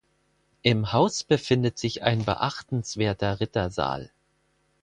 Im 0.63 0.93
Haus 0.93 1.23
befindet 1.23 1.77
sich 1.77 2.01
ein 2.01 2.25
beachtenswerter 2.25 3.39
Rittersaal. 3.39 4.09